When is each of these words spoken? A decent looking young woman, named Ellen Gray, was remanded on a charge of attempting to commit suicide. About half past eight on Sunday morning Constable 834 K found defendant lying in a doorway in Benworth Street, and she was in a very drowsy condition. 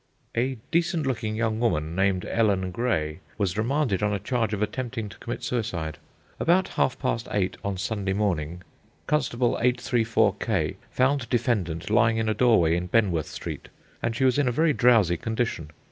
A 0.35 0.57
decent 0.71 1.05
looking 1.05 1.35
young 1.35 1.59
woman, 1.59 1.93
named 1.95 2.25
Ellen 2.25 2.71
Gray, 2.71 3.19
was 3.37 3.55
remanded 3.55 4.01
on 4.01 4.11
a 4.13 4.17
charge 4.19 4.51
of 4.51 4.59
attempting 4.63 5.09
to 5.09 5.17
commit 5.19 5.43
suicide. 5.43 5.99
About 6.39 6.69
half 6.69 6.97
past 6.97 7.27
eight 7.29 7.55
on 7.63 7.77
Sunday 7.77 8.13
morning 8.13 8.63
Constable 9.05 9.59
834 9.59 10.35
K 10.39 10.75
found 10.89 11.29
defendant 11.29 11.91
lying 11.91 12.17
in 12.17 12.27
a 12.27 12.33
doorway 12.33 12.75
in 12.75 12.87
Benworth 12.87 13.27
Street, 13.27 13.67
and 14.01 14.15
she 14.15 14.25
was 14.25 14.39
in 14.39 14.47
a 14.47 14.51
very 14.51 14.73
drowsy 14.73 15.17
condition. 15.17 15.69